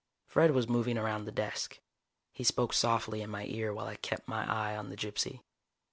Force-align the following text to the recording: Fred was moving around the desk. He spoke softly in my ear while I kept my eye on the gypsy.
Fred 0.25 0.49
was 0.49 0.67
moving 0.67 0.97
around 0.97 1.25
the 1.25 1.31
desk. 1.31 1.79
He 2.33 2.43
spoke 2.43 2.73
softly 2.73 3.21
in 3.21 3.29
my 3.29 3.45
ear 3.45 3.71
while 3.71 3.85
I 3.85 3.97
kept 3.97 4.27
my 4.27 4.51
eye 4.51 4.75
on 4.75 4.89
the 4.89 4.97
gypsy. 4.97 5.41